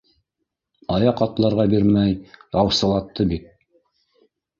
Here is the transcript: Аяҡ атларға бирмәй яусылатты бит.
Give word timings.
Аяҡ 0.93 1.19
атларға 1.25 1.65
бирмәй 1.73 2.15
яусылатты 2.61 3.27
бит. 3.35 3.47